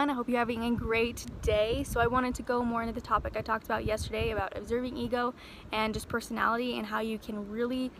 everyone. 0.00 0.14
I 0.14 0.16
hope 0.16 0.30
you're 0.30 0.38
having 0.38 0.64
a 0.64 0.74
great 0.74 1.26
day. 1.42 1.84
So 1.84 2.00
I 2.00 2.06
wanted 2.06 2.34
to 2.36 2.42
go 2.42 2.64
more 2.64 2.80
into 2.80 2.94
the 2.94 3.02
topic 3.02 3.34
I 3.36 3.42
talked 3.42 3.66
about 3.66 3.84
yesterday 3.84 4.30
about 4.30 4.56
observing 4.56 4.96
ego 4.96 5.34
and 5.72 5.92
just 5.92 6.08
personality 6.08 6.78
and 6.78 6.86
how 6.86 7.00
you 7.00 7.18
can 7.18 7.50
really 7.50 7.90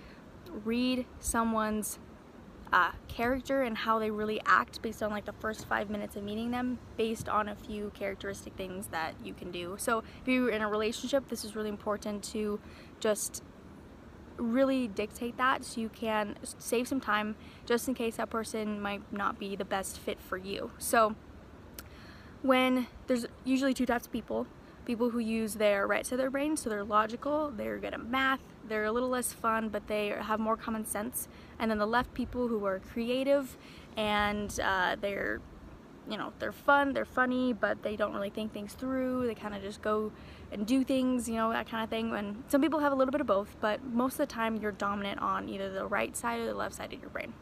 read 0.64 1.04
someone's 1.18 1.98
uh, 2.72 2.92
character 3.06 3.64
and 3.64 3.76
how 3.76 3.98
they 3.98 4.10
really 4.10 4.40
act 4.46 4.80
based 4.80 5.02
on 5.02 5.10
like 5.10 5.26
the 5.26 5.34
first 5.40 5.66
five 5.66 5.90
minutes 5.90 6.16
of 6.16 6.22
meeting 6.22 6.50
them 6.50 6.78
based 6.96 7.28
on 7.28 7.48
a 7.48 7.54
few 7.54 7.90
characteristic 7.92 8.54
things 8.54 8.86
that 8.86 9.14
you 9.22 9.34
can 9.34 9.50
do. 9.50 9.74
So 9.78 9.98
if 9.98 10.26
you're 10.28 10.48
in 10.48 10.62
a 10.62 10.68
relationship, 10.68 11.28
this 11.28 11.44
is 11.44 11.54
really 11.54 11.68
important 11.68 12.24
to 12.32 12.60
just 13.00 13.42
really 14.38 14.88
dictate 14.88 15.36
that 15.36 15.66
so 15.66 15.82
you 15.82 15.90
can 15.90 16.36
save 16.42 16.88
some 16.88 17.00
time 17.00 17.36
just 17.66 17.88
in 17.88 17.94
case 17.94 18.16
that 18.16 18.30
person 18.30 18.80
might 18.80 19.02
not 19.12 19.38
be 19.38 19.54
the 19.54 19.66
best 19.66 19.98
fit 19.98 20.18
for 20.18 20.38
you. 20.38 20.70
So 20.78 21.14
when 22.42 22.86
there's 23.06 23.26
usually 23.44 23.74
two 23.74 23.86
types 23.86 24.06
of 24.06 24.12
people, 24.12 24.46
people 24.84 25.10
who 25.10 25.18
use 25.18 25.54
their 25.54 25.86
right 25.86 26.06
side 26.06 26.14
of 26.14 26.18
their 26.18 26.30
brain, 26.30 26.56
so 26.56 26.70
they're 26.70 26.84
logical, 26.84 27.52
they're 27.56 27.78
good 27.78 27.94
at 27.94 28.04
math, 28.04 28.40
they're 28.68 28.84
a 28.84 28.92
little 28.92 29.08
less 29.08 29.32
fun, 29.32 29.68
but 29.68 29.86
they 29.86 30.08
have 30.08 30.40
more 30.40 30.56
common 30.56 30.84
sense. 30.84 31.28
And 31.58 31.70
then 31.70 31.78
the 31.78 31.86
left 31.86 32.14
people 32.14 32.48
who 32.48 32.64
are 32.64 32.80
creative 32.80 33.56
and 33.96 34.58
uh, 34.60 34.96
they're 35.00 35.40
you 36.08 36.16
know, 36.16 36.32
they're 36.40 36.52
fun, 36.52 36.92
they're 36.92 37.04
funny, 37.04 37.52
but 37.52 37.82
they 37.82 37.94
don't 37.94 38.12
really 38.12 38.30
think 38.30 38.52
things 38.52 38.72
through. 38.72 39.26
They 39.26 39.34
kind 39.34 39.54
of 39.54 39.62
just 39.62 39.80
go 39.80 40.10
and 40.50 40.66
do 40.66 40.82
things, 40.82 41.28
you 41.28 41.36
know, 41.36 41.52
that 41.52 41.68
kind 41.68 41.84
of 41.84 41.88
thing. 41.90 42.12
And 42.12 42.42
some 42.48 42.60
people 42.60 42.80
have 42.80 42.92
a 42.92 42.96
little 42.96 43.12
bit 43.12 43.20
of 43.20 43.28
both, 43.28 43.54
but 43.60 43.84
most 43.84 44.14
of 44.14 44.18
the 44.18 44.26
time 44.26 44.56
you're 44.56 44.72
dominant 44.72 45.20
on 45.20 45.48
either 45.48 45.72
the 45.72 45.86
right 45.86 46.16
side 46.16 46.40
or 46.40 46.46
the 46.46 46.54
left 46.54 46.74
side 46.74 46.92
of 46.92 47.00
your 47.00 47.10
brain. 47.10 47.32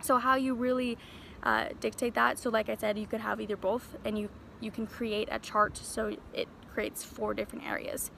So 0.00 0.18
how 0.18 0.34
you 0.34 0.54
really 0.54 0.98
uh, 1.42 1.66
dictate 1.80 2.14
that, 2.14 2.38
so 2.38 2.50
like 2.50 2.68
I 2.68 2.76
said, 2.76 2.98
you 2.98 3.06
could 3.06 3.20
have 3.20 3.40
either 3.40 3.56
both 3.56 3.96
and 4.04 4.18
you, 4.18 4.28
you 4.60 4.70
can 4.70 4.86
create 4.86 5.28
a 5.30 5.38
chart 5.38 5.76
so 5.76 6.16
it 6.34 6.48
creates 6.72 7.04
four 7.04 7.34
different 7.34 7.66
areas. 7.66 8.10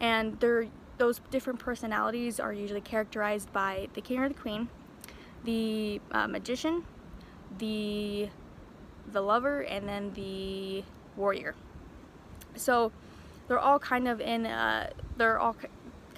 And 0.00 0.38
they're, 0.40 0.66
those 0.98 1.20
different 1.30 1.58
personalities 1.58 2.40
are 2.40 2.52
usually 2.52 2.80
characterized 2.80 3.52
by 3.52 3.88
the 3.94 4.00
king 4.00 4.18
or 4.20 4.28
the 4.28 4.34
queen, 4.34 4.68
the 5.44 6.00
uh, 6.12 6.26
magician, 6.26 6.84
the 7.58 8.28
the 9.12 9.20
lover 9.20 9.62
and 9.62 9.88
then 9.88 10.12
the 10.14 10.84
warrior. 11.16 11.54
So 12.56 12.92
they're 13.46 13.58
all 13.58 13.78
kind 13.78 14.06
of 14.06 14.20
in, 14.20 14.46
uh, 14.46 14.90
they're 15.16 15.38
all 15.38 15.56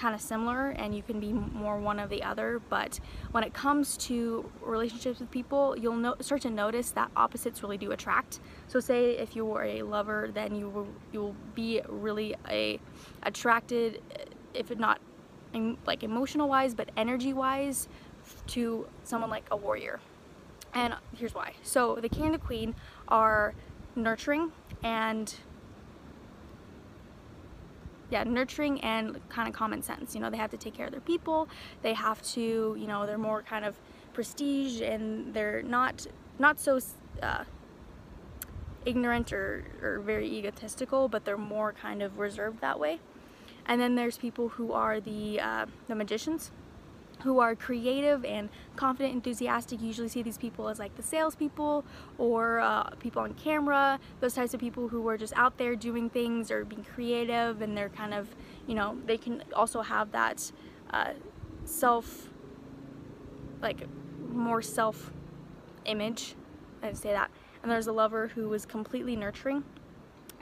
kind 0.01 0.15
of 0.15 0.20
similar 0.20 0.70
and 0.70 0.95
you 0.95 1.03
can 1.03 1.20
be 1.20 1.33
more 1.33 1.79
one 1.79 1.98
of 1.98 2.09
the 2.09 2.23
other 2.23 2.61
but 2.70 2.98
when 3.33 3.45
it 3.45 3.53
comes 3.53 3.97
to 3.97 4.51
relationships 4.62 5.20
with 5.20 5.31
people 5.31 5.77
you'll 5.77 5.95
no 5.95 6.15
start 6.20 6.41
to 6.41 6.51
notice 6.51 6.91
that 6.93 7.11
opposites 7.17 7.62
really 7.62 7.77
do 7.77 7.93
attract 7.93 8.41
so 8.67 8.81
say 8.81 9.17
if 9.19 9.37
you 9.37 9.45
were 9.45 9.62
a 9.62 9.83
lover 9.83 10.31
then 10.33 10.55
you 10.55 10.69
will 10.69 10.89
you'll 11.12 11.37
be 11.55 11.81
really 11.89 12.34
a 12.48 12.81
attracted 13.25 14.01
if 14.55 14.77
not 14.77 15.01
like 15.87 16.03
emotional 16.03 16.48
wise 16.48 16.75
but 16.75 16.91
energy 16.97 17.33
wise 17.33 17.89
to 18.47 18.87
someone 19.05 19.28
like 19.28 19.45
a 19.51 19.56
warrior 19.56 20.01
and 20.75 20.95
here's 21.17 21.34
why. 21.34 21.55
So 21.62 21.97
the 21.97 22.09
king 22.09 22.27
and 22.27 22.34
the 22.34 22.39
queen 22.39 22.75
are 23.09 23.55
nurturing 23.97 24.53
and 24.83 25.34
yeah, 28.11 28.25
nurturing 28.25 28.80
and 28.80 29.20
kind 29.28 29.48
of 29.48 29.55
common 29.55 29.83
sense. 29.83 30.14
You 30.14 30.20
know, 30.20 30.30
they 30.30 30.36
have 30.36 30.50
to 30.50 30.56
take 30.56 30.75
care 30.75 30.86
of 30.86 30.92
their 30.92 31.00
people. 31.00 31.48
They 31.83 31.94
have 31.94 32.20
to, 32.34 32.77
you 32.78 32.86
know, 32.86 33.06
they're 33.06 33.19
more 33.19 33.42
kind 33.42 33.64
of 33.64 33.78
prestige 34.12 34.80
and 34.80 35.33
they're 35.33 35.62
not 35.62 36.06
not 36.38 36.58
so 36.58 36.81
uh, 37.22 37.44
ignorant 38.84 39.33
or, 39.33 39.64
or 39.83 40.00
very 40.00 40.26
egotistical, 40.26 41.09
but 41.09 41.25
they're 41.25 41.38
more 41.38 41.72
kind 41.72 42.03
of 42.03 42.19
reserved 42.19 42.60
that 42.60 42.78
way. 42.78 42.98
And 43.66 43.81
then 43.81 43.94
there's 43.94 44.19
people 44.19 44.48
who 44.48 44.72
are 44.72 45.00
the 45.00 45.41
uh, 45.41 45.66
the 45.88 45.94
magicians 45.94 46.50
who 47.22 47.38
are 47.38 47.54
creative 47.54 48.25
and 48.25 48.48
confident, 48.76 49.14
enthusiastic. 49.14 49.81
Usually 49.81 50.08
see 50.08 50.22
these 50.22 50.38
people 50.38 50.69
as 50.69 50.78
like 50.78 50.94
the 50.97 51.03
salespeople 51.03 51.84
or 52.19 52.60
uh, 52.60 52.91
people 52.98 53.22
on 53.22 53.34
camera, 53.34 53.98
those 54.20 54.34
types 54.34 54.54
of 54.54 54.60
people 54.60 54.88
who 54.88 55.08
are 55.08 55.19
just 55.19 55.32
out 55.36 55.59
there 55.59 55.76
doing 55.76 56.10
things 56.10 56.50
or 56.50 56.64
being 56.64 56.84
creative 56.84 57.62
and 57.62 57.76
they're 57.76 57.88
kind 57.88 58.14
of, 58.14 58.28
you 58.66 58.75
know, 58.75 58.97
they 59.06 59.16
can 59.16 59.42
also 59.54 59.82
have 59.82 60.12
that 60.12 60.50
uh, 60.91 61.12
self, 61.64 62.28
like 63.60 63.86
more 64.32 64.62
self 64.62 65.12
image, 65.84 66.34
I'd 66.82 66.97
say 66.97 67.12
that. 67.12 67.30
And 67.62 67.70
there's 67.70 67.86
a 67.86 67.92
lover 67.92 68.28
who 68.28 68.53
is 68.54 68.64
completely 68.64 69.16
nurturing, 69.16 69.64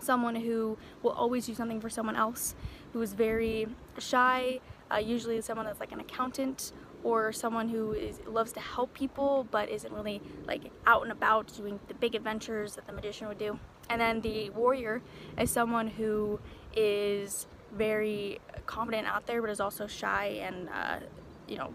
someone 0.01 0.37
who 0.37 0.79
will 1.03 1.11
always 1.11 1.47
do 1.47 1.55
something 1.55 1.81
for 1.81 1.91
someone 1.91 2.15
else, 2.15 2.55
who 2.93 3.03
is 3.03 3.13
very 3.13 3.67
shy, 3.99 4.61
uh, 4.93 4.97
usually 4.97 5.41
someone 5.41 5.67
that's 5.67 5.81
like 5.81 5.93
an 5.93 6.01
accountant 6.01 6.73
or 7.05 7.33
someone 7.33 7.69
who 7.69 7.93
is, 7.93 8.21
loves 8.27 8.53
to 8.53 8.61
help 8.61 8.93
people 8.93 9.47
but 9.51 9.69
isn't 9.69 9.93
really 9.93 10.21
like 10.47 10.71
out 10.87 11.03
and 11.03 11.13
about 11.13 11.53
doing 11.57 11.79
the 11.89 11.95
big 11.95 12.15
adventures 12.15 12.75
that 12.75 12.87
the 12.87 12.93
magician 12.93 13.29
would 13.29 13.39
do. 13.39 13.59
And 13.89 14.01
then 14.01 14.21
the 14.21 14.51
warrior 14.51 15.03
is 15.39 15.51
someone 15.51 15.89
who 15.89 16.41
is 16.75 17.47
very 17.73 18.41
confident 18.67 19.07
out 19.07 19.27
there 19.27 19.41
but 19.41 19.51
is 19.51 19.61
also 19.61 19.87
shy 19.87 20.41
and 20.41 20.69
uh, 20.71 20.99
you 21.47 21.57
know 21.57 21.75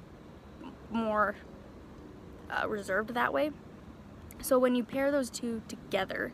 more 0.91 1.35
uh, 2.49 2.67
reserved 2.67 3.13
that 3.13 3.33
way. 3.33 3.51
So 4.41 4.59
when 4.59 4.75
you 4.75 4.83
pair 4.83 5.11
those 5.11 5.29
two 5.29 5.61
together, 5.67 6.33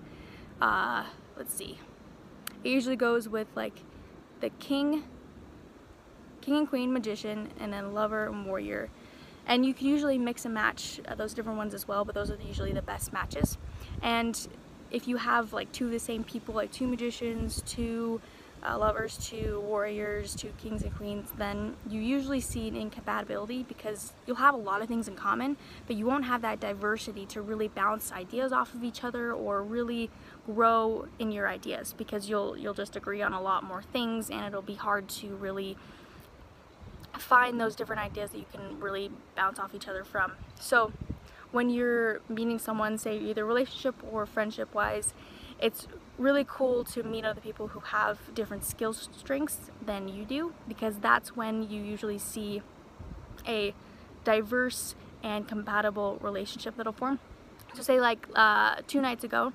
uh, 0.62 1.06
let's 1.38 1.54
see, 1.54 1.80
it 2.64 2.70
usually 2.70 2.96
goes 2.96 3.30
with 3.30 3.48
like 3.56 3.84
the 4.40 4.50
king 4.50 5.04
king 6.40 6.58
and 6.58 6.70
queen 6.70 6.92
magician 6.92 7.50
and 7.60 7.72
then 7.72 7.94
lover 7.94 8.28
and 8.28 8.46
warrior. 8.46 8.90
And 9.46 9.66
you 9.66 9.74
can 9.74 9.88
usually 9.88 10.18
mix 10.18 10.46
and 10.46 10.54
match 10.54 11.00
uh, 11.08 11.16
those 11.16 11.34
different 11.34 11.58
ones 11.58 11.74
as 11.74 11.88
well 11.88 12.06
but 12.06 12.16
those 12.16 12.32
are 12.32 12.38
usually 12.46 12.74
the 12.74 12.82
best 12.82 13.14
matches. 13.14 13.58
And 14.02 14.48
if 14.92 15.08
you 15.08 15.18
have 15.18 15.54
like 15.54 15.72
two 15.72 15.86
of 15.86 15.92
the 15.92 16.00
same 16.00 16.24
people 16.24 16.54
like 16.54 16.72
two 16.72 16.88
magicians 16.88 17.62
two 17.66 18.20
uh, 18.68 18.78
lovers 18.78 19.18
two 19.18 19.62
warriors 19.62 20.36
two 20.36 20.52
kings 20.62 20.84
and 20.84 20.94
queens 20.96 21.30
then 21.38 21.76
you 21.90 22.02
usually 22.02 22.42
see 22.42 22.68
an 22.68 22.76
incompatibility 22.76 23.64
because 23.64 24.14
you'll 24.26 24.36
have 24.36 24.54
a 24.54 24.58
lot 24.58 24.82
of 24.82 24.88
things 24.88 25.08
in 25.08 25.16
common 25.16 25.56
but 25.88 25.96
you 25.96 26.06
won't 26.06 26.26
have 26.26 26.42
that 26.42 26.60
diversity 26.60 27.26
to 27.26 27.42
really 27.42 27.70
bounce 27.70 28.12
ideas 28.12 28.52
off 28.52 28.74
of 28.74 28.84
each 28.84 29.04
other 29.04 29.32
or 29.32 29.64
really 29.64 30.10
grow 30.46 31.08
in 31.20 31.32
your 31.32 31.48
ideas 31.48 31.94
because 31.98 32.28
you'll 32.28 32.58
you'll 32.58 32.74
just 32.74 32.96
agree 32.96 33.22
on 33.22 33.32
a 33.32 33.42
lot 33.42 33.64
more 33.64 33.82
things 33.82 34.30
and 34.30 34.46
it'll 34.46 34.62
be 34.62 34.76
hard 34.76 35.08
to 35.08 35.36
really 35.36 35.78
find 37.20 37.60
those 37.60 37.76
different 37.76 38.02
ideas 38.02 38.32
that 38.32 38.38
you 38.38 38.46
can 38.52 38.80
really 38.80 39.12
bounce 39.36 39.60
off 39.60 39.76
each 39.76 39.88
other 39.88 40.04
from. 40.04 40.34
So 40.60 40.92
when 41.52 41.70
you're 41.70 42.22
meeting 42.30 42.60
someone, 42.60 42.98
say 42.98 43.18
either 43.18 43.46
relationship 43.46 43.96
or 44.12 44.26
friendship 44.26 44.74
wise, 44.74 45.14
it's 45.60 45.88
really 46.18 46.46
cool 46.48 46.84
to 46.84 47.04
meet 47.04 47.26
other 47.26 47.42
people 47.42 47.70
who 47.70 47.80
have 47.80 48.34
different 48.34 48.64
skill 48.64 48.94
strengths 48.94 49.72
than 49.86 50.08
you 50.08 50.26
do 50.26 50.54
because 50.68 50.96
that's 51.00 51.36
when 51.36 51.70
you 51.70 51.82
usually 51.82 52.18
see 52.18 52.62
a 53.48 53.74
diverse 54.24 54.96
and 55.24 55.48
compatible 55.48 56.18
relationship 56.22 56.76
that'll 56.78 56.94
form. 56.94 57.20
So 57.74 57.82
say 57.82 58.00
like 58.00 58.28
uh, 58.36 58.78
two 58.88 59.02
nights 59.02 59.24
ago, 59.24 59.54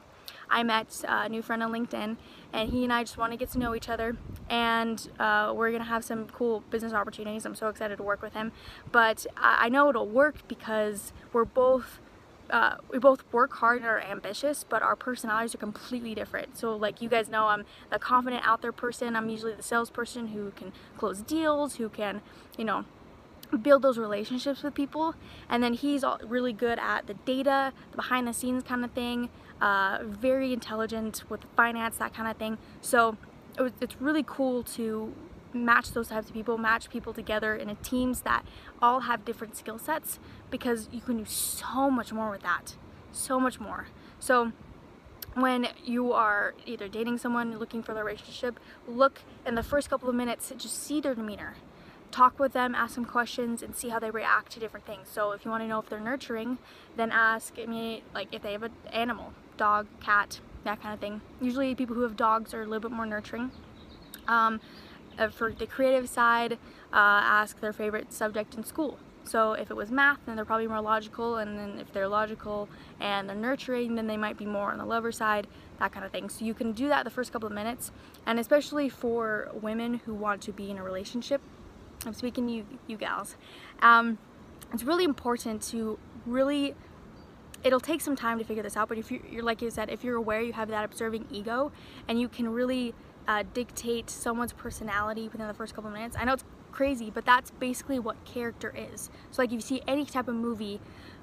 I 0.51 0.63
met 0.63 1.05
a 1.07 1.29
new 1.29 1.43
friend 1.43 1.63
on 1.63 1.73
LinkedIn 1.73 2.17
and 2.53 2.71
he 2.71 2.85
and 2.85 2.93
I 2.93 3.03
just 3.03 3.19
want 3.19 3.33
to 3.33 3.37
get 3.37 3.51
to 3.51 3.59
know 3.59 3.75
each 3.75 3.89
other 3.89 4.17
and 4.49 5.09
uh, 5.19 5.53
we're 5.55 5.73
gonna 5.73 5.85
have 5.85 6.05
some 6.05 6.27
cool 6.27 6.63
business 6.71 6.93
opportunities. 6.93 7.45
I'm 7.45 7.55
so 7.55 7.69
excited 7.69 7.97
to 7.97 8.03
work 8.03 8.23
with 8.23 8.35
him 8.35 8.53
but 8.93 9.27
I, 9.37 9.67
I 9.67 9.69
know 9.69 9.89
it'll 9.89 10.09
work 10.09 10.47
because 10.49 11.13
we're 11.33 11.45
both 11.45 12.01
uh, 12.51 12.77
we 12.91 12.99
both 12.99 13.25
work 13.33 13.55
hard 13.55 13.79
and 13.79 13.87
are 13.87 14.01
ambitious, 14.01 14.65
but 14.69 14.83
our 14.83 14.97
personalities 14.97 15.55
are 15.55 15.59
completely 15.59 16.15
different. 16.15 16.59
So 16.59 16.77
like 16.77 17.01
you 17.01 17.09
guys 17.09 17.29
know, 17.29 17.47
I'm 17.47 17.65
the 17.91 17.99
confident 17.99 18.47
out 18.47 18.63
there 18.63 18.73
person. 18.73 19.17
I'm 19.17 19.29
usually 19.29 19.55
the 19.55 19.63
salesperson 19.63 20.29
who 20.29 20.51
can 20.53 20.73
close 20.97 21.23
deals, 21.23 21.77
who 21.77 21.89
can, 21.89 22.21
you 22.59 22.65
know, 22.65 22.85
build 23.63 23.83
those 23.83 23.99
relationships 23.99 24.63
with 24.63 24.75
people. 24.75 25.15
And 25.49 25.63
then 25.63 25.75
he's 25.75 26.05
really 26.23 26.53
good 26.53 26.79
at 26.79 27.07
the 27.07 27.15
data, 27.15 27.73
the 27.91 27.97
behind 27.97 28.27
the 28.27 28.33
scenes 28.33 28.63
kind 28.63 28.85
of 28.85 28.93
thing, 28.93 29.31
uh, 29.65 30.01
very 30.03 30.53
intelligent 30.53 31.25
with 31.31 31.41
finance, 31.57 31.97
that 31.97 32.13
kind 32.13 32.31
of 32.31 32.37
thing. 32.37 32.59
So 32.83 33.17
it 33.59 33.63
was, 33.63 33.73
it's 33.81 33.99
really 33.99 34.23
cool 34.23 34.63
to 34.63 35.15
match 35.55 35.93
those 35.93 36.09
types 36.09 36.29
of 36.29 36.35
people, 36.35 36.59
match 36.59 36.91
people 36.91 37.15
together 37.15 37.57
in 37.57 37.75
teams 37.77 38.21
that 38.23 38.45
all 38.83 39.01
have 39.01 39.25
different 39.25 39.57
skill 39.57 39.79
sets 39.79 40.19
because 40.51 40.91
you 40.93 41.01
can 41.01 41.17
do 41.17 41.25
so 41.25 41.91
much 41.91 42.13
more 42.13 42.31
with 42.31 42.43
that. 42.43 42.77
So 43.11 43.41
much 43.41 43.59
more. 43.59 43.87
So 44.21 44.53
when 45.33 45.69
you 45.83 46.13
are 46.13 46.53
either 46.67 46.87
dating 46.87 47.17
someone, 47.17 47.59
looking 47.59 47.83
for 47.83 47.93
a 47.93 48.05
relationship, 48.05 48.61
look 48.87 49.23
in 49.47 49.55
the 49.55 49.63
first 49.63 49.89
couple 49.89 50.11
of 50.11 50.15
minutes, 50.15 50.53
just 50.59 50.83
see 50.83 51.01
their 51.01 51.15
demeanor. 51.15 51.55
Talk 52.11 52.39
with 52.39 52.53
them, 52.53 52.75
ask 52.75 52.97
them 52.97 53.07
questions, 53.07 53.63
and 53.63 53.75
see 53.75 53.89
how 53.89 53.99
they 53.99 54.11
react 54.11 54.53
to 54.53 54.61
different 54.61 54.85
things. 54.85 55.09
So 55.11 55.33
if 55.33 55.47
you 55.47 55.51
want 55.51 55.63
to 55.63 55.69
know 55.69 55.79
if 55.79 55.89
they're 55.89 55.99
nurturing, 56.01 56.59
then 56.97 57.11
ask 57.11 57.57
me 57.57 58.03
like 58.13 58.29
if 58.31 58.43
they 58.43 58.53
have 58.53 58.63
an 58.63 58.73
animal, 58.93 59.33
dog, 59.57 59.87
cat, 60.01 60.41
that 60.65 60.83
kind 60.83 60.95
of 60.95 61.01
thing. 61.01 61.21
Usually 61.41 61.75
people 61.75 61.95
who 61.95 62.03
have 62.03 62.17
dogs 62.17 62.55
are 62.55 62.63
a 62.63 62.67
little 62.67 62.81
bit 62.81 62.91
more 62.91 63.07
nurturing. 63.07 63.51
Um, 64.27 64.61
uh, 65.19 65.29
for 65.29 65.53
the 65.53 65.67
creative 65.67 66.09
side, 66.09 66.55
uh, 66.93 67.21
ask 67.41 67.61
their 67.61 67.73
favorite 67.73 68.13
subject 68.13 68.55
in 68.55 68.65
school. 68.65 68.99
So 69.25 69.53
if 69.53 69.71
it 69.71 69.75
was 69.75 69.91
math, 69.91 70.19
then 70.27 70.37
they're 70.37 70.45
probably 70.45 70.67
more 70.67 70.83
logical, 70.83 71.37
and 71.39 71.59
then 71.59 71.79
if 71.79 71.93
they're 71.93 72.09
logical 72.09 72.69
and 73.01 73.29
they're 73.29 73.37
nurturing, 73.37 73.95
then 73.95 74.07
they 74.07 74.19
might 74.19 74.37
be 74.37 74.45
more 74.45 74.71
on 74.71 74.79
the 74.79 74.85
lover 74.85 75.13
side, 75.13 75.47
that 75.79 75.93
kind 75.93 76.05
of 76.05 76.13
thing. 76.13 76.29
So 76.29 76.45
you 76.45 76.53
can 76.53 76.73
do 76.73 76.89
that 76.89 77.05
the 77.05 77.11
first 77.11 77.33
couple 77.33 77.47
of 77.47 77.55
minutes, 77.55 77.91
and 78.27 78.39
especially 78.39 78.89
for 78.89 79.51
women 79.61 80.01
who 80.05 80.15
want 80.15 80.43
to 80.43 80.53
be 80.53 80.71
in 80.71 80.77
a 80.77 80.83
relationship, 80.83 81.41
I'm 82.05 82.13
speaking 82.13 82.47
to 82.49 82.53
you, 82.53 82.67
you 82.87 82.97
gals, 82.99 83.37
um, 83.81 84.19
it's 84.75 84.85
really 84.85 85.05
important 85.05 85.63
to 85.69 85.99
really 86.27 86.75
it'll 87.65 87.81
take 87.81 88.01
some 88.01 88.15
time 88.15 88.39
to 88.39 88.45
figure 88.45 88.63
this 88.63 88.77
out 88.77 88.89
but 88.89 88.99
if 88.99 89.11
you're, 89.11 89.43
like 89.43 89.61
you 89.63 89.71
said 89.71 89.91
if 89.91 90.05
you're 90.05 90.17
aware 90.17 90.41
you 90.41 90.53
have 90.53 90.69
that 90.69 90.85
observing 90.85 91.27
ego 91.31 91.73
and 92.09 92.21
you 92.21 92.29
can 92.29 92.49
really 92.49 92.95
uh, 93.27 93.43
dictate 93.55 94.11
someone's 94.11 94.53
personality 94.53 95.29
within 95.29 95.49
the 95.49 95.55
first 95.55 95.75
couple 95.75 95.91
minutes. 95.91 96.17
I 96.19 96.25
know 96.25 96.35
it's 96.35 96.45
crazy 96.73 97.11
but 97.11 97.25
that's 97.25 97.51
basically 97.53 97.99
what 97.99 98.23
character 98.25 98.75
is. 98.77 99.11
So 99.31 99.43
like 99.43 99.49
if 99.49 99.55
you 99.55 99.61
see 99.61 99.83
any 99.87 100.05
type 100.05 100.29
of 100.29 100.35
movie 100.35 100.81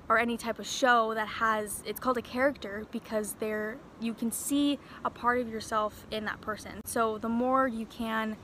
or 0.09 0.17
any 0.17 0.37
type 0.37 0.59
of 0.59 0.67
show 0.67 1.13
that 1.13 1.27
has 1.27 1.83
it's 1.85 1.99
called 1.99 2.17
a 2.17 2.21
character 2.21 2.85
because 2.91 3.33
there 3.39 3.77
you 3.99 4.13
can 4.13 4.31
see 4.31 4.79
a 5.05 5.09
part 5.09 5.39
of 5.39 5.49
yourself 5.49 6.05
in 6.11 6.25
that 6.25 6.41
person. 6.41 6.81
So 6.85 7.17
the 7.17 7.29
more 7.29 7.67
you 7.67 7.85
can 7.85 8.37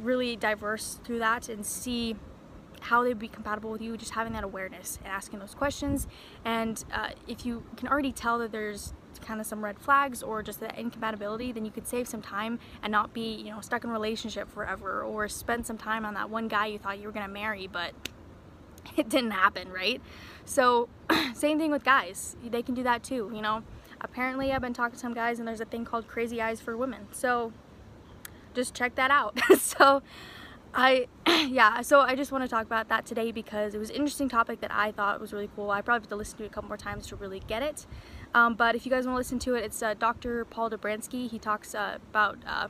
really 0.00 0.36
diverse 0.36 0.98
through 1.04 1.18
that 1.18 1.48
and 1.48 1.64
see 1.64 2.16
how 2.82 3.02
they'd 3.04 3.18
be 3.18 3.28
compatible 3.28 3.70
with 3.70 3.80
you, 3.80 3.96
just 3.96 4.12
having 4.12 4.32
that 4.32 4.44
awareness 4.44 4.98
and 4.98 5.12
asking 5.12 5.38
those 5.38 5.54
questions. 5.54 6.06
And 6.44 6.84
uh, 6.92 7.10
if 7.26 7.46
you 7.46 7.64
can 7.76 7.88
already 7.88 8.12
tell 8.12 8.38
that 8.40 8.52
there's 8.52 8.92
kind 9.20 9.40
of 9.40 9.46
some 9.46 9.64
red 9.64 9.78
flags 9.78 10.22
or 10.22 10.42
just 10.42 10.60
that 10.60 10.78
incompatibility, 10.78 11.52
then 11.52 11.64
you 11.64 11.70
could 11.70 11.86
save 11.86 12.08
some 12.08 12.20
time 12.20 12.58
and 12.82 12.90
not 12.90 13.14
be, 13.14 13.34
you 13.34 13.50
know, 13.50 13.60
stuck 13.60 13.84
in 13.84 13.90
a 13.90 13.92
relationship 13.92 14.50
forever 14.50 15.02
or 15.02 15.28
spend 15.28 15.64
some 15.66 15.78
time 15.78 16.04
on 16.04 16.14
that 16.14 16.28
one 16.28 16.48
guy 16.48 16.66
you 16.66 16.78
thought 16.78 16.98
you 16.98 17.06
were 17.06 17.12
gonna 17.12 17.28
marry, 17.28 17.66
but 17.66 17.92
it 18.96 19.08
didn't 19.08 19.30
happen, 19.30 19.70
right? 19.70 20.00
So 20.44 20.88
same 21.34 21.58
thing 21.58 21.70
with 21.70 21.84
guys. 21.84 22.36
They 22.44 22.62
can 22.62 22.74
do 22.74 22.82
that 22.82 23.02
too, 23.02 23.30
you 23.34 23.42
know. 23.42 23.62
Apparently 24.00 24.52
I've 24.52 24.60
been 24.60 24.74
talking 24.74 24.94
to 24.94 24.98
some 24.98 25.14
guys 25.14 25.38
and 25.38 25.46
there's 25.46 25.60
a 25.60 25.64
thing 25.64 25.84
called 25.84 26.08
crazy 26.08 26.42
eyes 26.42 26.60
for 26.60 26.76
women. 26.76 27.06
So 27.12 27.52
just 28.54 28.74
check 28.74 28.96
that 28.96 29.10
out. 29.10 29.38
so 29.58 30.02
I, 30.74 31.06
yeah, 31.48 31.82
so 31.82 32.00
I 32.00 32.14
just 32.14 32.32
want 32.32 32.44
to 32.44 32.48
talk 32.48 32.64
about 32.64 32.88
that 32.88 33.04
today 33.04 33.30
because 33.30 33.74
it 33.74 33.78
was 33.78 33.90
an 33.90 33.96
interesting 33.96 34.28
topic 34.28 34.60
that 34.60 34.72
I 34.72 34.92
thought 34.92 35.20
was 35.20 35.32
really 35.32 35.50
cool. 35.54 35.70
I 35.70 35.82
probably 35.82 36.02
have 36.04 36.08
to 36.08 36.16
listen 36.16 36.38
to 36.38 36.44
it 36.44 36.46
a 36.46 36.50
couple 36.50 36.68
more 36.68 36.76
times 36.76 37.06
to 37.08 37.16
really 37.16 37.40
get 37.40 37.62
it. 37.62 37.86
Um, 38.34 38.54
but 38.54 38.74
if 38.74 38.86
you 38.86 38.90
guys 38.90 39.06
want 39.06 39.14
to 39.14 39.18
listen 39.18 39.38
to 39.40 39.54
it, 39.54 39.64
it's 39.64 39.82
uh, 39.82 39.94
Dr. 39.94 40.46
Paul 40.46 40.70
Dobransky. 40.70 41.30
He 41.30 41.38
talks 41.38 41.74
uh, 41.74 41.98
about 42.10 42.38
uh, 42.46 42.68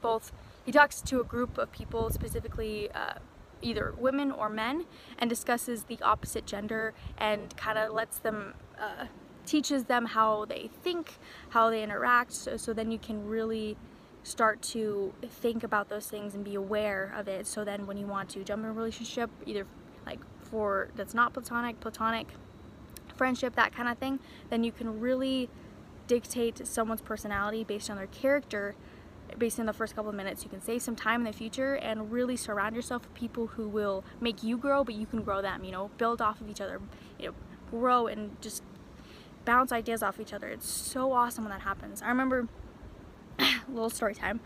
both, 0.00 0.32
he 0.64 0.72
talks 0.72 1.00
to 1.02 1.20
a 1.20 1.24
group 1.24 1.58
of 1.58 1.70
people, 1.70 2.10
specifically 2.10 2.90
uh, 2.90 3.14
either 3.62 3.94
women 3.96 4.32
or 4.32 4.48
men, 4.48 4.86
and 5.18 5.30
discusses 5.30 5.84
the 5.84 5.98
opposite 6.02 6.44
gender 6.44 6.92
and 7.18 7.56
kind 7.56 7.78
of 7.78 7.92
lets 7.92 8.18
them, 8.18 8.54
uh, 8.80 9.06
teaches 9.46 9.84
them 9.84 10.06
how 10.06 10.44
they 10.44 10.70
think, 10.82 11.18
how 11.50 11.70
they 11.70 11.84
interact, 11.84 12.32
so, 12.32 12.56
so 12.56 12.72
then 12.72 12.90
you 12.90 12.98
can 12.98 13.28
really 13.28 13.76
start 14.26 14.60
to 14.60 15.14
think 15.22 15.62
about 15.62 15.88
those 15.88 16.08
things 16.08 16.34
and 16.34 16.44
be 16.44 16.56
aware 16.56 17.14
of 17.16 17.28
it. 17.28 17.46
So 17.46 17.64
then 17.64 17.86
when 17.86 17.96
you 17.96 18.06
want 18.06 18.28
to 18.30 18.42
jump 18.42 18.64
in 18.64 18.70
a 18.70 18.72
relationship 18.72 19.30
either 19.46 19.66
like 20.04 20.18
for 20.50 20.88
that's 20.96 21.14
not 21.14 21.32
platonic 21.32 21.78
platonic 21.78 22.26
friendship 23.16 23.54
that 23.54 23.72
kind 23.74 23.88
of 23.88 23.98
thing 23.98 24.18
then 24.50 24.62
you 24.62 24.72
can 24.72 25.00
really 25.00 25.48
dictate 26.06 26.66
someone's 26.66 27.00
personality 27.00 27.62
based 27.62 27.88
on 27.88 27.96
their 27.96 28.08
character 28.08 28.74
based 29.38 29.58
on 29.58 29.66
the 29.66 29.72
first 29.72 29.96
couple 29.96 30.08
of 30.08 30.16
minutes. 30.16 30.44
You 30.44 30.50
can 30.50 30.62
save 30.62 30.82
some 30.82 30.94
time 30.94 31.20
in 31.20 31.26
the 31.26 31.32
future 31.32 31.74
and 31.74 32.12
really 32.12 32.36
surround 32.36 32.76
yourself 32.76 33.02
with 33.02 33.14
people 33.14 33.48
who 33.48 33.68
will 33.68 34.04
make 34.20 34.42
you 34.42 34.56
grow 34.56 34.82
but 34.82 34.96
you 34.96 35.06
can 35.06 35.22
grow 35.22 35.40
them 35.40 35.62
you 35.62 35.70
know? 35.70 35.90
Build 35.98 36.20
off 36.20 36.40
of 36.40 36.50
each 36.50 36.60
other 36.60 36.80
you 37.16 37.28
know 37.28 37.34
grow 37.70 38.08
and 38.08 38.40
just 38.40 38.64
bounce 39.44 39.70
ideas 39.70 40.02
off 40.02 40.18
each 40.18 40.32
other. 40.32 40.48
It's 40.48 40.68
so 40.68 41.12
awesome 41.12 41.44
when 41.44 41.52
that 41.52 41.60
happens. 41.60 42.02
I 42.02 42.08
remember 42.08 42.48
little 43.68 43.90
story 43.90 44.14
time. 44.14 44.40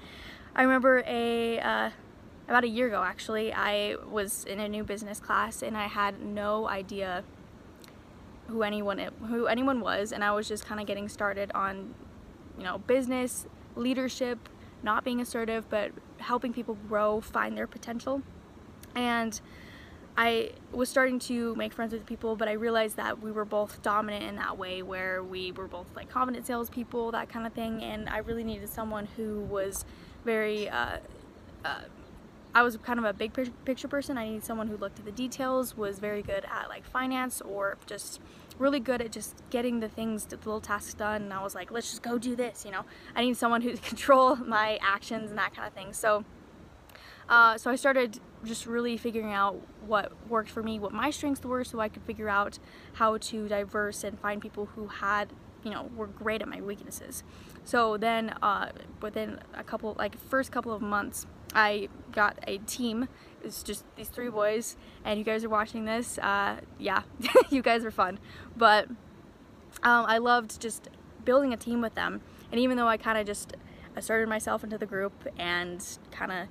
I 0.54 0.62
remember 0.62 1.02
a 1.06 1.58
uh, 1.60 1.90
about 2.48 2.64
a 2.64 2.68
year 2.68 2.88
ago 2.88 3.02
actually 3.02 3.52
I 3.52 3.94
was 4.10 4.44
in 4.44 4.58
a 4.58 4.68
new 4.68 4.82
business 4.82 5.20
class 5.20 5.62
and 5.62 5.76
I 5.76 5.86
had 5.86 6.20
no 6.20 6.68
idea 6.68 7.22
who 8.48 8.62
anyone 8.62 8.98
who 9.28 9.46
anyone 9.46 9.80
was 9.80 10.12
and 10.12 10.24
I 10.24 10.32
was 10.32 10.48
just 10.48 10.66
kind 10.66 10.80
of 10.80 10.86
getting 10.86 11.08
started 11.08 11.52
on 11.54 11.94
you 12.58 12.64
know 12.64 12.78
business 12.78 13.46
leadership 13.76 14.48
not 14.82 15.04
being 15.04 15.20
assertive 15.20 15.70
but 15.70 15.92
helping 16.18 16.52
people 16.52 16.76
grow 16.88 17.20
find 17.20 17.56
their 17.56 17.68
potential 17.68 18.22
and 18.96 19.40
I 20.16 20.50
was 20.72 20.88
starting 20.88 21.18
to 21.20 21.54
make 21.54 21.72
friends 21.72 21.92
with 21.92 22.04
people, 22.04 22.36
but 22.36 22.48
I 22.48 22.52
realized 22.52 22.96
that 22.96 23.22
we 23.22 23.32
were 23.32 23.44
both 23.44 23.80
dominant 23.82 24.24
in 24.24 24.36
that 24.36 24.58
way 24.58 24.82
where 24.82 25.22
we 25.22 25.52
were 25.52 25.68
both 25.68 25.86
like 25.96 26.10
confident 26.10 26.46
salespeople, 26.46 27.12
that 27.12 27.28
kind 27.28 27.46
of 27.46 27.52
thing, 27.52 27.82
and 27.82 28.08
I 28.08 28.18
really 28.18 28.44
needed 28.44 28.68
someone 28.68 29.08
who 29.16 29.40
was 29.40 29.84
very, 30.24 30.68
uh, 30.68 30.98
uh, 31.64 31.82
I 32.54 32.62
was 32.62 32.76
kind 32.78 32.98
of 32.98 33.04
a 33.04 33.12
big 33.12 33.32
picture 33.64 33.88
person. 33.88 34.18
I 34.18 34.26
needed 34.28 34.44
someone 34.44 34.68
who 34.68 34.76
looked 34.76 34.98
at 34.98 35.04
the 35.04 35.12
details, 35.12 35.76
was 35.76 35.98
very 35.98 36.22
good 36.22 36.44
at 36.44 36.68
like 36.68 36.84
finance 36.84 37.40
or 37.40 37.78
just 37.86 38.20
really 38.58 38.80
good 38.80 39.00
at 39.00 39.10
just 39.10 39.42
getting 39.50 39.80
the 39.80 39.88
things, 39.88 40.26
the 40.26 40.36
little 40.36 40.60
tasks 40.60 40.92
done, 40.94 41.22
and 41.22 41.32
I 41.32 41.42
was 41.42 41.54
like, 41.54 41.70
let's 41.70 41.88
just 41.88 42.02
go 42.02 42.18
do 42.18 42.36
this, 42.36 42.64
you 42.64 42.70
know? 42.70 42.84
I 43.16 43.22
need 43.22 43.36
someone 43.36 43.62
who 43.62 43.76
control 43.76 44.36
my 44.36 44.78
actions 44.82 45.30
and 45.30 45.38
that 45.38 45.54
kind 45.54 45.66
of 45.66 45.72
thing. 45.72 45.92
So, 45.92 46.24
uh, 47.30 47.56
so 47.56 47.70
I 47.70 47.76
started 47.76 48.18
just 48.44 48.66
really 48.66 48.96
figuring 48.96 49.32
out 49.32 49.56
what 49.86 50.12
worked 50.28 50.50
for 50.50 50.62
me, 50.62 50.80
what 50.80 50.92
my 50.92 51.10
strengths 51.10 51.44
were, 51.44 51.62
so 51.62 51.78
I 51.78 51.88
could 51.88 52.02
figure 52.02 52.28
out 52.28 52.58
how 52.94 53.18
to 53.18 53.48
diverse 53.48 54.02
and 54.02 54.18
find 54.18 54.42
people 54.42 54.66
who 54.66 54.88
had, 54.88 55.32
you 55.62 55.70
know, 55.70 55.88
were 55.94 56.08
great 56.08 56.42
at 56.42 56.48
my 56.48 56.60
weaknesses. 56.60 57.22
So 57.64 57.96
then, 57.96 58.30
uh, 58.42 58.72
within 59.00 59.38
a 59.54 59.62
couple, 59.62 59.94
like 59.96 60.18
first 60.18 60.50
couple 60.50 60.72
of 60.72 60.82
months, 60.82 61.26
I 61.54 61.88
got 62.10 62.38
a 62.48 62.58
team. 62.58 63.08
It's 63.44 63.62
just 63.62 63.84
these 63.94 64.08
three 64.08 64.28
boys, 64.28 64.76
and 65.04 65.16
you 65.18 65.24
guys 65.24 65.44
are 65.44 65.48
watching 65.48 65.84
this. 65.84 66.18
Uh, 66.18 66.60
yeah, 66.78 67.02
you 67.50 67.62
guys 67.62 67.84
are 67.84 67.92
fun. 67.92 68.18
But 68.56 68.88
um, 69.82 70.04
I 70.06 70.18
loved 70.18 70.60
just 70.60 70.88
building 71.24 71.52
a 71.52 71.56
team 71.56 71.80
with 71.80 71.94
them. 71.94 72.22
And 72.50 72.60
even 72.60 72.76
though 72.76 72.88
I 72.88 72.96
kind 72.96 73.18
of 73.18 73.26
just 73.26 73.54
asserted 73.96 74.28
myself 74.28 74.64
into 74.64 74.78
the 74.78 74.86
group 74.86 75.12
and 75.38 75.84
kind 76.10 76.32
of 76.32 76.48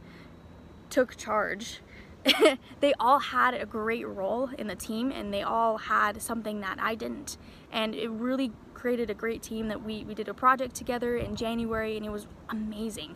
took 0.89 1.15
charge. 1.15 1.81
they 2.79 2.93
all 3.00 3.19
had 3.19 3.53
a 3.53 3.65
great 3.65 4.08
role 4.08 4.50
in 4.58 4.67
the 4.67 4.75
team 4.75 5.12
and 5.12 5.34
they 5.34 5.41
all 5.41 5.77
had 5.77 6.22
something 6.22 6.62
that 6.62 6.77
I 6.79 6.96
didn't. 6.96 7.38
And 7.72 7.96
it 7.96 8.10
really 8.10 8.51
created 8.74 9.10
a 9.10 9.13
great 9.13 9.41
team 9.41 9.67
that 9.67 9.84
we, 9.84 10.03
we 10.03 10.13
did 10.13 10.27
a 10.27 10.34
project 10.34 10.75
together 10.75 11.17
in 11.17 11.36
January 11.36 11.98
and 11.98 12.05
it 12.05 12.12
was 12.12 12.27
amazing. 12.50 13.15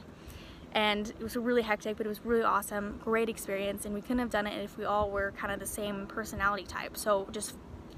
And 0.74 1.10
it 1.10 1.22
was 1.22 1.36
really 1.36 1.62
hectic, 1.62 1.98
but 1.98 2.06
it 2.06 2.10
was 2.10 2.25
really 2.25 2.44
awesome, 2.44 3.00
great 3.03 3.30
experience, 3.30 3.86
and 3.86 3.94
we 3.94 4.01
couldn't 4.01 4.18
have 4.18 4.32
done 4.32 4.48
it 4.48 4.63
if 4.63 4.75
we 4.75 4.86
all 4.86 5.12
were 5.12 5.32
kind 5.38 5.53
of 5.53 5.60
the 5.60 5.68
same 5.68 6.08
personality 6.08 6.63
type. 6.63 6.98
So 6.98 7.27
just 7.32 7.56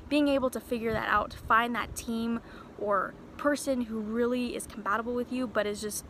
being 0.09 0.27
able 0.27 0.49
to 0.49 0.59
figure 0.59 0.91
that 0.91 1.07
out, 1.07 1.33
find 1.47 1.73
that 1.75 1.95
team 1.95 2.41
or 2.77 3.13
person 3.37 3.81
who 3.81 3.99
really 3.99 4.57
is 4.57 4.67
compatible 4.67 5.13
with 5.13 5.31
you, 5.31 5.47
but 5.47 5.65
is 5.65 5.79
just 5.79 6.05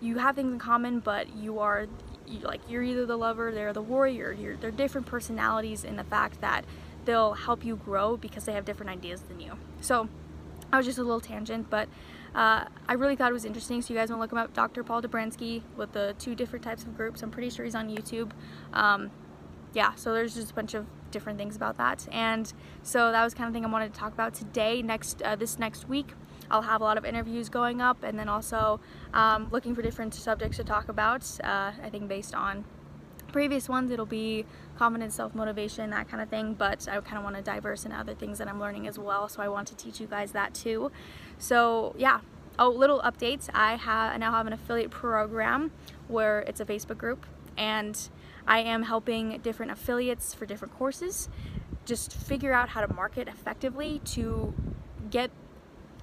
you 0.00 0.18
have 0.18 0.36
things 0.36 0.52
in 0.52 0.58
common, 0.58 1.00
but 1.00 1.34
you 1.34 1.58
are 1.58 1.86
you, 2.28 2.40
like 2.40 2.60
you're 2.68 2.82
either 2.82 3.06
the 3.06 3.16
lover, 3.16 3.52
they're 3.52 3.72
the 3.72 3.82
warrior. 3.82 4.32
You're, 4.32 4.56
they're 4.56 4.70
different 4.70 5.06
personalities 5.06 5.84
in 5.84 5.96
the 5.96 6.04
fact 6.04 6.40
that 6.40 6.64
they'll 7.04 7.34
help 7.34 7.64
you 7.64 7.76
grow 7.76 8.16
because 8.16 8.44
they 8.44 8.52
have 8.52 8.64
different 8.64 8.90
ideas 8.90 9.22
than 9.22 9.40
you. 9.40 9.52
So 9.80 10.08
I 10.72 10.76
was 10.76 10.86
just 10.86 10.98
a 10.98 11.02
little 11.02 11.20
tangent, 11.20 11.70
but 11.70 11.88
uh, 12.34 12.66
I 12.88 12.92
really 12.94 13.16
thought 13.16 13.30
it 13.30 13.34
was 13.34 13.44
interesting. 13.44 13.80
So 13.80 13.94
you 13.94 13.98
guys 13.98 14.10
want 14.10 14.18
to 14.18 14.22
look 14.22 14.32
him 14.32 14.38
up, 14.38 14.52
Dr. 14.52 14.84
Paul 14.84 15.00
Dobransky 15.00 15.62
with 15.76 15.92
the 15.92 16.14
two 16.18 16.34
different 16.34 16.64
types 16.64 16.82
of 16.82 16.96
groups. 16.96 17.22
I'm 17.22 17.30
pretty 17.30 17.50
sure 17.50 17.64
he's 17.64 17.74
on 17.74 17.88
YouTube. 17.88 18.30
Um, 18.72 19.10
yeah, 19.72 19.94
so 19.94 20.12
there's 20.12 20.34
just 20.34 20.50
a 20.50 20.54
bunch 20.54 20.74
of 20.74 20.86
different 21.10 21.38
things 21.38 21.56
about 21.56 21.76
that. 21.78 22.06
And 22.12 22.52
so 22.82 23.12
that 23.12 23.24
was 23.24 23.34
kind 23.34 23.48
of 23.48 23.54
thing 23.54 23.64
I 23.64 23.68
wanted 23.68 23.92
to 23.92 23.98
talk 23.98 24.12
about 24.12 24.34
today. 24.34 24.82
Next, 24.82 25.22
uh, 25.22 25.36
this 25.36 25.58
next 25.58 25.88
week, 25.88 26.12
I'll 26.50 26.62
have 26.62 26.80
a 26.80 26.84
lot 26.84 26.98
of 26.98 27.04
interviews 27.04 27.48
going 27.48 27.80
up 27.80 28.02
and 28.02 28.18
then 28.18 28.28
also 28.28 28.80
um, 29.12 29.48
looking 29.50 29.74
for 29.74 29.82
different 29.82 30.14
subjects 30.14 30.56
to 30.58 30.64
talk 30.64 30.88
about. 30.88 31.24
Uh, 31.42 31.72
I 31.82 31.88
think 31.90 32.08
based 32.08 32.34
on 32.34 32.64
previous 33.32 33.68
ones 33.68 33.90
it'll 33.90 34.06
be 34.06 34.46
confidence, 34.78 35.14
self-motivation, 35.14 35.90
that 35.90 36.08
kind 36.08 36.22
of 36.22 36.28
thing, 36.28 36.54
but 36.54 36.88
I 36.88 37.00
kind 37.00 37.18
of 37.18 37.24
want 37.24 37.36
to 37.36 37.42
diverse 37.42 37.84
in 37.84 37.92
other 37.92 38.14
things 38.14 38.38
that 38.38 38.48
I'm 38.48 38.60
learning 38.60 38.86
as 38.86 38.98
well, 38.98 39.28
so 39.28 39.42
I 39.42 39.48
want 39.48 39.68
to 39.68 39.76
teach 39.76 40.00
you 40.00 40.06
guys 40.06 40.32
that 40.32 40.54
too. 40.54 40.92
So 41.38 41.94
yeah, 41.98 42.20
oh, 42.58 42.70
little 42.70 43.00
updates. 43.00 43.48
I, 43.52 43.76
have, 43.76 44.12
I 44.12 44.16
now 44.16 44.32
have 44.32 44.46
an 44.46 44.52
affiliate 44.52 44.90
program 44.90 45.72
where 46.08 46.40
it's 46.40 46.60
a 46.60 46.64
Facebook 46.64 46.98
group 46.98 47.26
and 47.56 48.08
I 48.46 48.60
am 48.60 48.84
helping 48.84 49.38
different 49.40 49.72
affiliates 49.72 50.34
for 50.34 50.46
different 50.46 50.74
courses 50.74 51.28
just 51.86 52.12
figure 52.12 52.52
out 52.52 52.70
how 52.70 52.84
to 52.84 52.92
market 52.92 53.28
effectively 53.28 54.00
to 54.04 54.52
get 55.10 55.30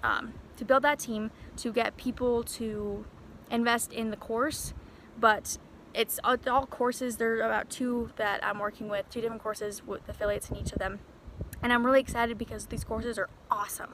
um, 0.01 0.33
to 0.57 0.65
build 0.65 0.83
that 0.83 0.99
team, 0.99 1.31
to 1.57 1.71
get 1.71 1.97
people 1.97 2.43
to 2.43 3.05
invest 3.51 3.93
in 3.93 4.09
the 4.09 4.17
course, 4.17 4.73
but 5.19 5.57
it's 5.93 6.19
all 6.23 6.65
courses. 6.65 7.17
There 7.17 7.37
are 7.37 7.41
about 7.41 7.69
two 7.69 8.11
that 8.15 8.43
I'm 8.43 8.59
working 8.59 8.89
with, 8.89 9.09
two 9.09 9.21
different 9.21 9.43
courses 9.43 9.85
with 9.85 10.07
affiliates 10.09 10.49
in 10.49 10.57
each 10.57 10.71
of 10.71 10.79
them. 10.79 10.99
And 11.61 11.71
I'm 11.71 11.85
really 11.85 11.99
excited 11.99 12.37
because 12.37 12.67
these 12.67 12.83
courses 12.83 13.17
are 13.17 13.29
awesome. 13.49 13.93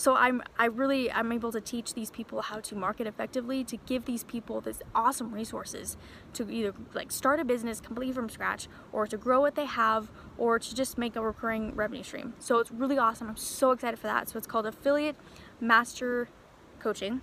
So 0.00 0.16
I'm 0.16 0.42
I 0.58 0.64
really 0.64 1.12
I'm 1.12 1.30
able 1.30 1.52
to 1.52 1.60
teach 1.60 1.92
these 1.92 2.10
people 2.10 2.40
how 2.40 2.60
to 2.60 2.74
market 2.74 3.06
effectively 3.06 3.62
to 3.64 3.76
give 3.76 4.06
these 4.06 4.24
people 4.24 4.62
this 4.62 4.80
awesome 4.94 5.30
resources 5.30 5.98
to 6.32 6.50
either 6.50 6.72
like 6.94 7.12
start 7.12 7.38
a 7.38 7.44
business 7.44 7.82
completely 7.82 8.14
from 8.14 8.30
scratch 8.30 8.66
or 8.92 9.06
to 9.06 9.18
grow 9.18 9.42
what 9.42 9.56
they 9.56 9.66
have 9.66 10.10
or 10.38 10.58
to 10.58 10.74
just 10.74 10.96
make 10.96 11.16
a 11.16 11.20
recurring 11.20 11.74
revenue 11.74 12.02
stream. 12.02 12.32
So 12.38 12.60
it's 12.60 12.70
really 12.70 12.96
awesome. 12.96 13.28
I'm 13.28 13.36
so 13.36 13.72
excited 13.72 13.98
for 13.98 14.06
that. 14.06 14.30
So 14.30 14.38
it's 14.38 14.46
called 14.46 14.64
Affiliate 14.64 15.16
Master 15.60 16.30
Coaching. 16.78 17.20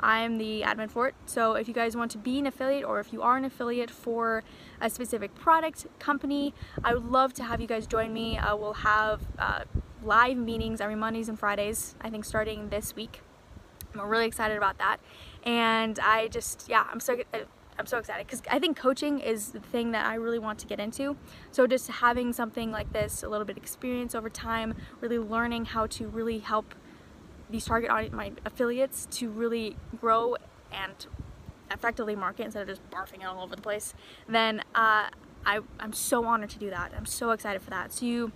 I'm 0.00 0.38
the 0.38 0.62
admin 0.62 0.90
for 0.90 1.08
it. 1.08 1.14
So 1.26 1.56
if 1.56 1.68
you 1.68 1.74
guys 1.74 1.94
want 1.94 2.10
to 2.12 2.18
be 2.18 2.38
an 2.38 2.46
affiliate 2.46 2.84
or 2.84 3.00
if 3.00 3.12
you 3.12 3.20
are 3.20 3.36
an 3.36 3.44
affiliate 3.44 3.90
for 3.90 4.44
a 4.80 4.88
specific 4.88 5.34
product 5.34 5.86
company, 5.98 6.54
I 6.82 6.94
would 6.94 7.04
love 7.04 7.34
to 7.34 7.44
have 7.44 7.60
you 7.60 7.66
guys 7.66 7.86
join 7.86 8.14
me. 8.14 8.38
Uh, 8.38 8.56
we'll 8.56 8.72
have 8.72 9.20
uh, 9.38 9.64
live 10.08 10.38
meetings 10.38 10.80
every 10.80 10.96
Mondays 10.96 11.28
and 11.28 11.38
Fridays, 11.38 11.94
I 12.00 12.08
think 12.08 12.24
starting 12.24 12.70
this 12.70 12.96
week. 12.96 13.20
I'm 13.94 14.08
really 14.08 14.24
excited 14.24 14.56
about 14.56 14.78
that. 14.78 14.96
And 15.44 15.98
I 15.98 16.28
just, 16.28 16.64
yeah, 16.66 16.86
I'm 16.90 16.98
so, 16.98 17.18
I'm 17.78 17.84
so 17.84 17.98
excited 17.98 18.26
because 18.26 18.42
I 18.50 18.58
think 18.58 18.78
coaching 18.78 19.20
is 19.20 19.50
the 19.52 19.60
thing 19.60 19.92
that 19.92 20.06
I 20.06 20.14
really 20.14 20.38
want 20.38 20.58
to 20.60 20.66
get 20.66 20.80
into. 20.80 21.18
So 21.50 21.66
just 21.66 21.88
having 21.88 22.32
something 22.32 22.72
like 22.72 22.90
this, 22.94 23.22
a 23.22 23.28
little 23.28 23.44
bit 23.44 23.58
experience 23.58 24.14
over 24.14 24.30
time, 24.30 24.74
really 25.02 25.18
learning 25.18 25.66
how 25.66 25.86
to 25.88 26.08
really 26.08 26.38
help 26.38 26.74
these 27.50 27.66
target 27.66 27.90
audience, 27.90 28.14
my 28.14 28.32
affiliates 28.46 29.06
to 29.10 29.28
really 29.28 29.76
grow 30.00 30.36
and 30.72 31.06
effectively 31.70 32.16
market 32.16 32.44
instead 32.44 32.62
of 32.62 32.68
just 32.68 32.90
barfing 32.90 33.20
it 33.20 33.24
all 33.24 33.42
over 33.42 33.54
the 33.54 33.62
place, 33.62 33.92
then 34.26 34.60
uh, 34.74 35.08
I, 35.44 35.60
I'm 35.78 35.92
so 35.92 36.24
honored 36.24 36.50
to 36.50 36.58
do 36.58 36.70
that. 36.70 36.92
I'm 36.96 37.06
so 37.06 37.30
excited 37.32 37.60
for 37.60 37.70
that. 37.70 37.92
So 37.92 38.06
you 38.06 38.32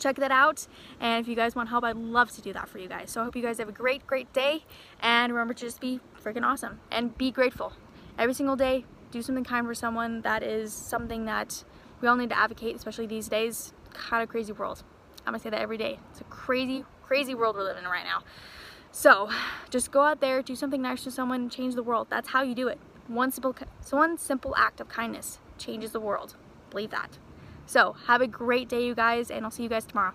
check 0.00 0.16
that 0.16 0.30
out. 0.30 0.66
And 1.00 1.20
if 1.20 1.28
you 1.28 1.36
guys 1.36 1.54
want 1.54 1.68
help 1.68 1.84
I'd 1.84 1.96
love 1.96 2.30
to 2.32 2.40
do 2.40 2.52
that 2.52 2.68
for 2.68 2.78
you 2.78 2.88
guys. 2.88 3.10
So 3.10 3.20
I 3.20 3.24
hope 3.24 3.36
you 3.36 3.42
guys 3.42 3.58
have 3.58 3.68
a 3.68 3.72
great 3.72 4.06
great 4.06 4.32
day. 4.32 4.64
And 5.00 5.32
remember 5.32 5.54
to 5.54 5.60
just 5.60 5.80
be 5.80 6.00
freaking 6.22 6.44
awesome 6.44 6.80
and 6.90 7.16
be 7.16 7.30
grateful. 7.30 7.72
Every 8.18 8.34
single 8.34 8.56
day 8.56 8.84
do 9.10 9.22
something 9.22 9.44
kind 9.44 9.66
for 9.66 9.74
someone 9.74 10.22
that 10.22 10.42
is 10.42 10.72
something 10.72 11.24
that 11.26 11.64
we 12.00 12.08
all 12.08 12.16
need 12.16 12.30
to 12.30 12.38
advocate 12.38 12.76
especially 12.76 13.06
these 13.06 13.28
days. 13.28 13.72
Kind 13.92 14.22
of 14.22 14.28
crazy 14.28 14.52
world. 14.52 14.82
I'm 15.20 15.32
gonna 15.32 15.38
say 15.38 15.50
that 15.50 15.60
every 15.60 15.78
day. 15.78 15.98
It's 16.10 16.20
a 16.20 16.24
crazy 16.24 16.84
crazy 17.02 17.34
world 17.34 17.56
we're 17.56 17.64
living 17.64 17.84
in 17.84 17.90
right 17.90 18.04
now. 18.04 18.22
So 18.90 19.30
just 19.70 19.90
go 19.90 20.02
out 20.02 20.20
there 20.20 20.42
do 20.42 20.56
something 20.56 20.82
nice 20.82 21.04
to 21.04 21.10
someone 21.10 21.48
change 21.50 21.74
the 21.74 21.82
world. 21.82 22.08
That's 22.10 22.28
how 22.28 22.42
you 22.42 22.54
do 22.54 22.68
it. 22.68 22.78
One 23.08 23.30
simple 23.30 23.54
so 23.80 23.96
one 23.96 24.18
simple 24.18 24.54
act 24.56 24.80
of 24.80 24.88
kindness 24.88 25.38
changes 25.58 25.92
the 25.92 26.00
world. 26.00 26.34
Believe 26.70 26.90
that 26.90 27.18
so 27.66 27.94
have 28.06 28.20
a 28.20 28.26
great 28.26 28.68
day, 28.68 28.84
you 28.86 28.94
guys, 28.94 29.30
and 29.30 29.44
I'll 29.44 29.50
see 29.50 29.62
you 29.62 29.68
guys 29.68 29.84
tomorrow. 29.84 30.14